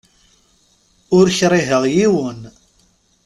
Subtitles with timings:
[1.17, 2.39] Ur kriheɣ yiwen!